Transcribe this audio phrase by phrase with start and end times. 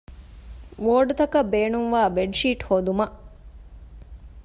[0.85, 3.15] ވޯޑްތަކަށް ބޭނުންވާ ބެޑްޝީޓް ހޯދުމަށް